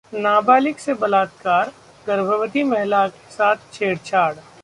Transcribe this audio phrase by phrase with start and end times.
[0.13, 1.71] नाबालिग से बलात्कार,
[2.07, 4.33] गर्भवती महिला के साथ छेड़छाड़